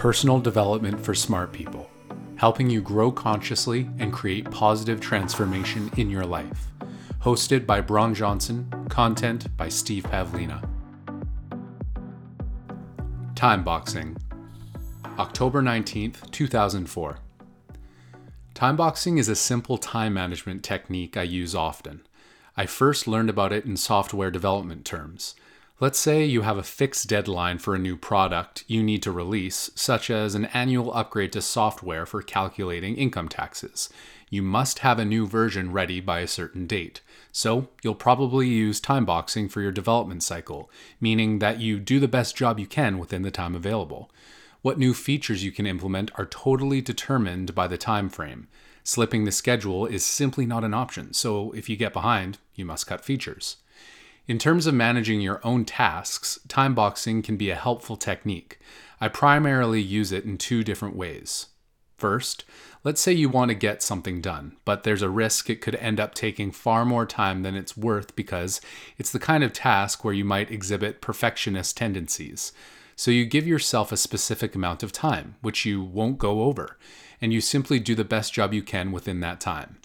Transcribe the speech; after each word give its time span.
personal 0.00 0.40
development 0.40 0.98
for 0.98 1.14
smart 1.14 1.52
people, 1.52 1.86
helping 2.36 2.70
you 2.70 2.80
grow 2.80 3.12
consciously 3.12 3.86
and 3.98 4.14
create 4.14 4.50
positive 4.50 4.98
transformation 4.98 5.90
in 5.98 6.08
your 6.08 6.24
life. 6.24 6.68
Hosted 7.20 7.66
by 7.66 7.82
Bron 7.82 8.14
Johnson, 8.14 8.66
content 8.88 9.54
by 9.58 9.68
Steve 9.68 10.04
Pavlina. 10.04 10.66
Time 13.34 13.62
Boxing, 13.62 14.16
October 15.18 15.60
19th, 15.60 16.30
2004. 16.30 17.18
Time 18.54 18.76
boxing 18.76 19.18
is 19.18 19.28
a 19.28 19.36
simple 19.36 19.76
time 19.76 20.14
management 20.14 20.64
technique 20.64 21.18
I 21.18 21.24
use 21.24 21.54
often. 21.54 22.00
I 22.56 22.64
first 22.64 23.06
learned 23.06 23.28
about 23.28 23.52
it 23.52 23.66
in 23.66 23.76
software 23.76 24.30
development 24.30 24.86
terms. 24.86 25.34
Let's 25.82 25.98
say 25.98 26.26
you 26.26 26.42
have 26.42 26.58
a 26.58 26.62
fixed 26.62 27.08
deadline 27.08 27.56
for 27.56 27.74
a 27.74 27.78
new 27.78 27.96
product 27.96 28.64
you 28.66 28.82
need 28.82 29.02
to 29.02 29.10
release, 29.10 29.70
such 29.74 30.10
as 30.10 30.34
an 30.34 30.44
annual 30.52 30.92
upgrade 30.92 31.32
to 31.32 31.40
software 31.40 32.04
for 32.04 32.20
calculating 32.20 32.96
income 32.96 33.30
taxes. 33.30 33.88
You 34.28 34.42
must 34.42 34.80
have 34.80 34.98
a 34.98 35.06
new 35.06 35.26
version 35.26 35.72
ready 35.72 36.00
by 36.00 36.20
a 36.20 36.26
certain 36.26 36.66
date. 36.66 37.00
So, 37.32 37.68
you'll 37.82 37.94
probably 37.94 38.46
use 38.46 38.78
time 38.78 39.06
boxing 39.06 39.48
for 39.48 39.62
your 39.62 39.72
development 39.72 40.22
cycle, 40.22 40.70
meaning 41.00 41.38
that 41.38 41.60
you 41.60 41.78
do 41.78 41.98
the 41.98 42.06
best 42.06 42.36
job 42.36 42.58
you 42.58 42.66
can 42.66 42.98
within 42.98 43.22
the 43.22 43.30
time 43.30 43.54
available. 43.54 44.10
What 44.60 44.78
new 44.78 44.92
features 44.92 45.44
you 45.44 45.50
can 45.50 45.66
implement 45.66 46.10
are 46.16 46.26
totally 46.26 46.82
determined 46.82 47.54
by 47.54 47.66
the 47.66 47.78
time 47.78 48.10
frame. 48.10 48.48
Slipping 48.84 49.24
the 49.24 49.32
schedule 49.32 49.86
is 49.86 50.04
simply 50.04 50.44
not 50.44 50.62
an 50.62 50.74
option, 50.74 51.14
so 51.14 51.52
if 51.52 51.70
you 51.70 51.76
get 51.76 51.94
behind, 51.94 52.36
you 52.54 52.66
must 52.66 52.86
cut 52.86 53.02
features. 53.02 53.56
In 54.30 54.38
terms 54.38 54.68
of 54.68 54.74
managing 54.74 55.20
your 55.20 55.40
own 55.42 55.64
tasks, 55.64 56.38
time 56.46 56.72
boxing 56.72 57.20
can 57.20 57.36
be 57.36 57.50
a 57.50 57.56
helpful 57.56 57.96
technique. 57.96 58.60
I 59.00 59.08
primarily 59.08 59.82
use 59.82 60.12
it 60.12 60.24
in 60.24 60.38
two 60.38 60.62
different 60.62 60.94
ways. 60.94 61.46
First, 61.98 62.44
let's 62.84 63.00
say 63.00 63.12
you 63.12 63.28
want 63.28 63.48
to 63.48 63.56
get 63.56 63.82
something 63.82 64.20
done, 64.20 64.56
but 64.64 64.84
there's 64.84 65.02
a 65.02 65.10
risk 65.10 65.50
it 65.50 65.60
could 65.60 65.74
end 65.74 65.98
up 65.98 66.14
taking 66.14 66.52
far 66.52 66.84
more 66.84 67.06
time 67.06 67.42
than 67.42 67.56
it's 67.56 67.76
worth 67.76 68.14
because 68.14 68.60
it's 68.98 69.10
the 69.10 69.18
kind 69.18 69.42
of 69.42 69.52
task 69.52 70.04
where 70.04 70.14
you 70.14 70.24
might 70.24 70.52
exhibit 70.52 71.00
perfectionist 71.00 71.76
tendencies. 71.76 72.52
So 72.94 73.10
you 73.10 73.24
give 73.26 73.48
yourself 73.48 73.90
a 73.90 73.96
specific 73.96 74.54
amount 74.54 74.84
of 74.84 74.92
time, 74.92 75.34
which 75.40 75.64
you 75.66 75.82
won't 75.82 76.18
go 76.18 76.42
over, 76.42 76.78
and 77.20 77.32
you 77.32 77.40
simply 77.40 77.80
do 77.80 77.96
the 77.96 78.04
best 78.04 78.32
job 78.32 78.54
you 78.54 78.62
can 78.62 78.92
within 78.92 79.18
that 79.18 79.40
time. 79.40 79.78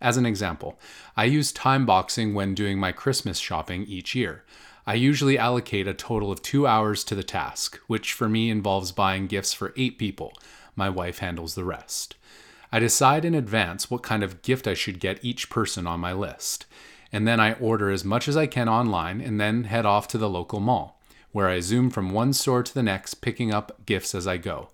As 0.00 0.16
an 0.16 0.26
example, 0.26 0.78
I 1.16 1.24
use 1.24 1.52
time 1.52 1.86
boxing 1.86 2.34
when 2.34 2.54
doing 2.54 2.78
my 2.78 2.92
Christmas 2.92 3.38
shopping 3.38 3.84
each 3.86 4.14
year. 4.14 4.44
I 4.86 4.94
usually 4.94 5.38
allocate 5.38 5.88
a 5.88 5.94
total 5.94 6.30
of 6.30 6.42
two 6.42 6.66
hours 6.66 7.04
to 7.04 7.14
the 7.14 7.22
task, 7.22 7.80
which 7.86 8.12
for 8.12 8.28
me 8.28 8.50
involves 8.50 8.92
buying 8.92 9.26
gifts 9.26 9.54
for 9.54 9.72
eight 9.76 9.98
people. 9.98 10.34
My 10.76 10.90
wife 10.90 11.18
handles 11.18 11.54
the 11.54 11.64
rest. 11.64 12.16
I 12.70 12.80
decide 12.80 13.24
in 13.24 13.34
advance 13.34 13.90
what 13.90 14.02
kind 14.02 14.22
of 14.22 14.42
gift 14.42 14.66
I 14.66 14.74
should 14.74 14.98
get 14.98 15.24
each 15.24 15.48
person 15.48 15.86
on 15.86 16.00
my 16.00 16.12
list, 16.12 16.66
and 17.12 17.26
then 17.26 17.38
I 17.38 17.52
order 17.54 17.90
as 17.90 18.04
much 18.04 18.26
as 18.26 18.36
I 18.36 18.46
can 18.46 18.68
online 18.68 19.20
and 19.20 19.40
then 19.40 19.64
head 19.64 19.86
off 19.86 20.08
to 20.08 20.18
the 20.18 20.28
local 20.28 20.60
mall, 20.60 21.00
where 21.30 21.48
I 21.48 21.60
zoom 21.60 21.88
from 21.88 22.10
one 22.10 22.32
store 22.32 22.62
to 22.62 22.74
the 22.74 22.82
next, 22.82 23.22
picking 23.22 23.54
up 23.54 23.86
gifts 23.86 24.14
as 24.14 24.26
I 24.26 24.36
go. 24.36 24.70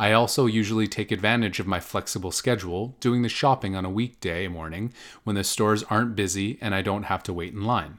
I 0.00 0.12
also 0.12 0.46
usually 0.46 0.88
take 0.88 1.12
advantage 1.12 1.60
of 1.60 1.66
my 1.66 1.78
flexible 1.78 2.30
schedule, 2.30 2.96
doing 3.00 3.20
the 3.20 3.28
shopping 3.28 3.76
on 3.76 3.84
a 3.84 3.90
weekday 3.90 4.48
morning 4.48 4.94
when 5.24 5.36
the 5.36 5.44
stores 5.44 5.82
aren't 5.90 6.16
busy 6.16 6.56
and 6.62 6.74
I 6.74 6.80
don't 6.80 7.02
have 7.02 7.22
to 7.24 7.34
wait 7.34 7.52
in 7.52 7.66
line. 7.66 7.98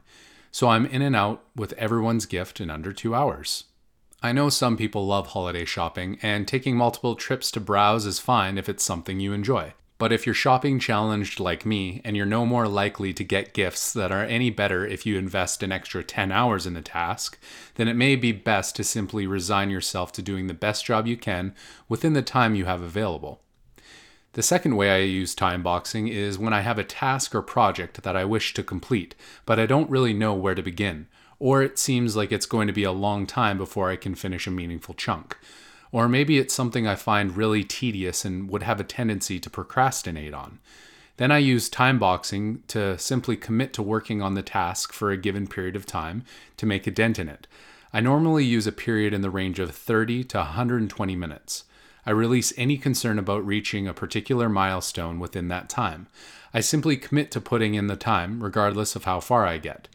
So 0.51 0.69
I'm 0.69 0.87
in 0.87 1.03
and 1.03 1.15
out 1.15 1.43
with 1.55 1.73
everyone's 1.73 2.25
gift 2.25 2.59
in 2.59 2.71
under 2.71 2.91
two 2.91 3.13
hours. 3.13 3.65
I 4.23 4.31
know 4.31 4.49
some 4.49 4.77
people 4.77 5.05
love 5.05 5.27
holiday 5.27 5.63
shopping, 5.63 6.17
and 6.23 6.47
taking 6.47 6.75
multiple 6.75 7.13
trips 7.13 7.51
to 7.51 7.59
browse 7.59 8.07
is 8.07 8.17
fine 8.17 8.57
if 8.57 8.67
it's 8.67 8.83
something 8.83 9.19
you 9.19 9.31
enjoy. 9.31 9.75
But 10.01 10.11
if 10.11 10.25
you're 10.25 10.33
shopping 10.33 10.79
challenged 10.79 11.39
like 11.39 11.63
me, 11.63 12.01
and 12.03 12.17
you're 12.17 12.25
no 12.25 12.43
more 12.43 12.67
likely 12.67 13.13
to 13.13 13.23
get 13.23 13.53
gifts 13.53 13.93
that 13.93 14.11
are 14.11 14.23
any 14.23 14.49
better 14.49 14.83
if 14.83 15.05
you 15.05 15.15
invest 15.15 15.61
an 15.61 15.71
extra 15.71 16.03
10 16.03 16.31
hours 16.31 16.65
in 16.65 16.73
the 16.73 16.81
task, 16.81 17.37
then 17.75 17.87
it 17.87 17.95
may 17.95 18.15
be 18.15 18.31
best 18.31 18.75
to 18.77 18.83
simply 18.83 19.27
resign 19.27 19.69
yourself 19.69 20.11
to 20.13 20.23
doing 20.23 20.47
the 20.47 20.55
best 20.55 20.85
job 20.85 21.05
you 21.05 21.15
can 21.15 21.53
within 21.87 22.13
the 22.13 22.23
time 22.23 22.55
you 22.55 22.65
have 22.65 22.81
available. 22.81 23.41
The 24.33 24.41
second 24.41 24.75
way 24.75 24.89
I 24.89 25.05
use 25.05 25.35
time 25.35 25.61
boxing 25.61 26.07
is 26.07 26.39
when 26.39 26.51
I 26.51 26.61
have 26.61 26.79
a 26.79 26.83
task 26.83 27.35
or 27.35 27.43
project 27.43 28.01
that 28.01 28.17
I 28.17 28.25
wish 28.25 28.55
to 28.55 28.63
complete, 28.63 29.13
but 29.45 29.59
I 29.59 29.67
don't 29.67 29.91
really 29.91 30.15
know 30.15 30.33
where 30.33 30.55
to 30.55 30.63
begin, 30.63 31.05
or 31.37 31.61
it 31.61 31.77
seems 31.77 32.15
like 32.15 32.31
it's 32.31 32.47
going 32.47 32.65
to 32.65 32.73
be 32.73 32.83
a 32.83 32.91
long 32.91 33.27
time 33.27 33.59
before 33.59 33.91
I 33.91 33.97
can 33.97 34.15
finish 34.15 34.47
a 34.47 34.49
meaningful 34.49 34.95
chunk. 34.95 35.37
Or 35.91 36.07
maybe 36.07 36.37
it's 36.37 36.53
something 36.53 36.87
I 36.87 36.95
find 36.95 37.35
really 37.35 37.63
tedious 37.63 38.23
and 38.23 38.49
would 38.49 38.63
have 38.63 38.79
a 38.79 38.85
tendency 38.85 39.39
to 39.39 39.49
procrastinate 39.49 40.33
on. 40.33 40.59
Then 41.17 41.31
I 41.31 41.39
use 41.39 41.69
time 41.69 41.99
boxing 41.99 42.63
to 42.67 42.97
simply 42.97 43.35
commit 43.35 43.73
to 43.73 43.83
working 43.83 44.21
on 44.21 44.33
the 44.33 44.41
task 44.41 44.93
for 44.93 45.11
a 45.11 45.17
given 45.17 45.47
period 45.47 45.75
of 45.75 45.85
time 45.85 46.23
to 46.57 46.65
make 46.65 46.87
a 46.87 46.91
dent 46.91 47.19
in 47.19 47.27
it. 47.27 47.45
I 47.93 47.99
normally 47.99 48.45
use 48.45 48.65
a 48.65 48.71
period 48.71 49.13
in 49.13 49.21
the 49.21 49.29
range 49.29 49.59
of 49.59 49.75
30 49.75 50.23
to 50.25 50.37
120 50.37 51.15
minutes. 51.15 51.65
I 52.05 52.11
release 52.11 52.53
any 52.57 52.77
concern 52.77 53.19
about 53.19 53.45
reaching 53.45 53.87
a 53.87 53.93
particular 53.93 54.49
milestone 54.49 55.19
within 55.19 55.49
that 55.49 55.69
time. 55.69 56.07
I 56.53 56.61
simply 56.61 56.97
commit 56.97 57.31
to 57.31 57.41
putting 57.41 57.75
in 57.75 57.87
the 57.87 57.95
time, 57.95 58.41
regardless 58.41 58.95
of 58.95 59.03
how 59.03 59.19
far 59.19 59.45
I 59.45 59.57
get. 59.57 59.87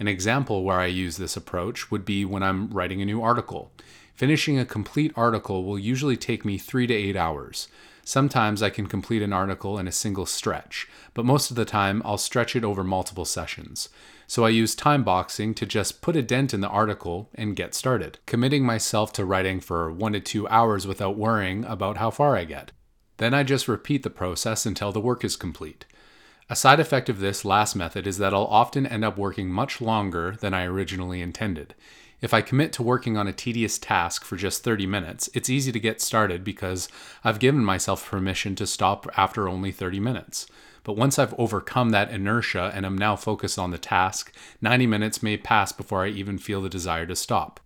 An 0.00 0.08
example 0.08 0.64
where 0.64 0.80
I 0.80 0.86
use 0.86 1.16
this 1.16 1.36
approach 1.36 1.90
would 1.90 2.04
be 2.04 2.24
when 2.24 2.42
I'm 2.42 2.68
writing 2.68 3.00
a 3.00 3.04
new 3.04 3.22
article. 3.22 3.70
Finishing 4.14 4.58
a 4.58 4.64
complete 4.64 5.12
article 5.16 5.64
will 5.64 5.78
usually 5.78 6.16
take 6.16 6.44
me 6.44 6.58
three 6.58 6.86
to 6.86 6.94
eight 6.94 7.16
hours. 7.16 7.68
Sometimes 8.04 8.62
I 8.62 8.70
can 8.70 8.86
complete 8.86 9.22
an 9.22 9.32
article 9.32 9.78
in 9.78 9.88
a 9.88 9.92
single 9.92 10.26
stretch, 10.26 10.88
but 11.14 11.24
most 11.24 11.50
of 11.50 11.56
the 11.56 11.64
time 11.64 12.02
I'll 12.04 12.18
stretch 12.18 12.54
it 12.54 12.62
over 12.62 12.84
multiple 12.84 13.24
sessions. 13.24 13.88
So 14.26 14.44
I 14.44 14.50
use 14.50 14.74
time 14.74 15.04
boxing 15.04 15.54
to 15.54 15.66
just 15.66 16.02
put 16.02 16.16
a 16.16 16.22
dent 16.22 16.52
in 16.52 16.60
the 16.60 16.68
article 16.68 17.30
and 17.34 17.56
get 17.56 17.74
started, 17.74 18.18
committing 18.26 18.64
myself 18.64 19.12
to 19.14 19.24
writing 19.24 19.58
for 19.60 19.90
one 19.90 20.12
to 20.12 20.20
two 20.20 20.46
hours 20.48 20.86
without 20.86 21.16
worrying 21.16 21.64
about 21.64 21.96
how 21.96 22.10
far 22.10 22.36
I 22.36 22.44
get. 22.44 22.72
Then 23.16 23.32
I 23.32 23.42
just 23.42 23.68
repeat 23.68 24.02
the 24.02 24.10
process 24.10 24.66
until 24.66 24.92
the 24.92 25.00
work 25.00 25.24
is 25.24 25.36
complete. 25.36 25.86
A 26.50 26.56
side 26.56 26.78
effect 26.78 27.08
of 27.08 27.20
this 27.20 27.42
last 27.46 27.74
method 27.74 28.06
is 28.06 28.18
that 28.18 28.34
I'll 28.34 28.44
often 28.44 28.86
end 28.86 29.02
up 29.02 29.16
working 29.16 29.48
much 29.48 29.80
longer 29.80 30.36
than 30.38 30.52
I 30.52 30.64
originally 30.64 31.22
intended. 31.22 31.74
If 32.20 32.34
I 32.34 32.42
commit 32.42 32.70
to 32.74 32.82
working 32.82 33.16
on 33.16 33.26
a 33.26 33.32
tedious 33.32 33.78
task 33.78 34.24
for 34.24 34.36
just 34.36 34.62
30 34.62 34.86
minutes, 34.86 35.30
it's 35.32 35.48
easy 35.48 35.72
to 35.72 35.80
get 35.80 36.02
started 36.02 36.44
because 36.44 36.88
I've 37.22 37.38
given 37.38 37.64
myself 37.64 38.06
permission 38.06 38.54
to 38.56 38.66
stop 38.66 39.06
after 39.16 39.48
only 39.48 39.72
30 39.72 40.00
minutes. 40.00 40.46
But 40.82 40.98
once 40.98 41.18
I've 41.18 41.34
overcome 41.38 41.90
that 41.90 42.10
inertia 42.10 42.70
and 42.74 42.84
am 42.84 42.98
now 42.98 43.16
focused 43.16 43.58
on 43.58 43.70
the 43.70 43.78
task, 43.78 44.30
90 44.60 44.86
minutes 44.86 45.22
may 45.22 45.38
pass 45.38 45.72
before 45.72 46.04
I 46.04 46.08
even 46.08 46.36
feel 46.36 46.60
the 46.60 46.68
desire 46.68 47.06
to 47.06 47.16
stop. 47.16 47.58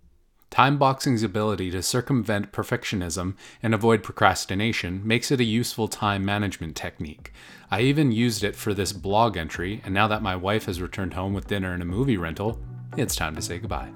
Time 0.50 0.78
boxing's 0.78 1.22
ability 1.22 1.70
to 1.70 1.82
circumvent 1.82 2.53
perfectionism 2.53 3.34
and 3.62 3.75
avoid 3.75 4.03
procrastination 4.03 5.06
makes 5.06 5.31
it 5.31 5.41
a 5.41 5.44
useful 5.44 5.88
time 5.88 6.25
management 6.25 6.75
technique. 6.75 7.32
I 7.70 7.82
even 7.82 8.12
used 8.12 8.42
it 8.42 8.56
for 8.56 8.72
this 8.72 8.92
blog 8.94 9.37
entry, 9.37 9.82
and 9.84 9.92
now 9.92 10.08
that 10.08 10.22
my 10.22 10.34
wife 10.34 10.64
has 10.64 10.81
returned 10.81 11.14
home 11.14 11.34
with 11.34 11.48
dinner 11.48 11.75
and 11.75 11.82
a 11.82 11.87
movie 11.87 12.16
rental, 12.16 12.58
it's 12.97 13.14
time 13.14 13.37
to 13.37 13.42
say 13.42 13.58
goodbye. 13.58 13.91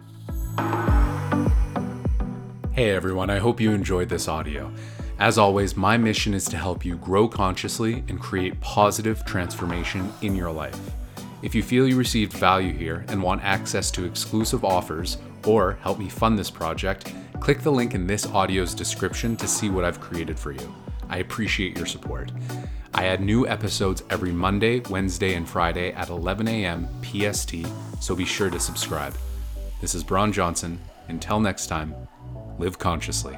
Hey 2.73 2.91
everyone, 2.91 3.31
I 3.31 3.39
hope 3.39 3.61
you 3.61 3.73
enjoyed 3.73 4.11
this 4.11 4.29
audio. 4.29 4.73
As 5.19 5.39
always, 5.39 5.77
my 5.77 5.97
mission 5.97 6.35
is 6.35 6.45
to 6.47 6.59
help 6.59 6.85
you 6.85 6.97
grow 6.97 7.29
consciously 7.29 8.05
and 8.09 8.21
create 8.21 8.61
positive 8.61 9.25
transformation 9.25 10.13
in 10.21 10.37
your 10.37 10.53
life. 10.53 10.79
If 11.43 11.57
you 11.57 11.63
feel 11.65 11.89
you 11.89 11.97
received 11.97 12.33
value 12.33 12.73
here 12.73 13.05
and 13.09 13.21
want 13.21 13.43
access 13.43 13.91
to 13.93 14.05
exclusive 14.05 14.65
offers 14.65 15.19
or 15.45 15.73
help 15.83 15.99
me 15.99 16.09
fund 16.09 16.39
this 16.39 16.51
project, 16.51 17.13
click 17.41 17.61
the 17.61 17.73
link 17.73 17.95
in 17.95 18.07
this 18.07 18.27
audio's 18.27 18.75
description 18.75 19.37
to 19.37 19.49
see 19.49 19.69
what 19.69 19.85
I've 19.85 20.01
created 20.01 20.39
for 20.39 20.53
you. 20.53 20.75
I 21.09 21.19
appreciate 21.19 21.77
your 21.77 21.87
support. 21.87 22.31
I 22.95 23.07
add 23.07 23.21
new 23.21 23.49
episodes 23.49 24.05
every 24.09 24.31
Monday, 24.31 24.81
Wednesday, 24.89 25.35
and 25.35 25.49
Friday 25.49 25.93
at 25.93 26.11
11 26.11 26.47
a.m. 26.47 26.87
PST, 27.03 27.55
so 28.01 28.15
be 28.15 28.25
sure 28.25 28.49
to 28.49 28.61
subscribe. 28.61 29.15
This 29.81 29.97
is 29.97 30.05
Bron 30.05 30.33
Johnson. 30.33 30.79
Until 31.09 31.41
next 31.41 31.67
time, 31.67 31.93
live 32.59 32.79
consciously. 32.79 33.37